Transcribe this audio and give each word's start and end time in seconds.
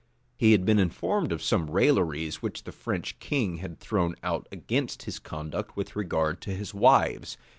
[]He 0.35 0.53
had 0.53 0.65
been 0.65 0.79
informed 0.79 1.31
of 1.31 1.43
some 1.43 1.69
railleries 1.69 2.41
which 2.41 2.63
the 2.63 2.71
French 2.71 3.19
king 3.19 3.57
had 3.57 3.79
thrown 3.79 4.15
out 4.23 4.47
against 4.51 5.03
his 5.03 5.19
conduct 5.19 5.77
with 5.77 5.95
regard 5.95 6.41
to 6.41 6.55
his 6.55 6.73
wives. 6.73 7.37